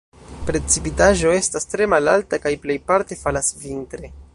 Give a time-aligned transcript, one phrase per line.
[0.45, 4.17] Precipitaĵo estas tre malalta kaj plejparte falas vintre.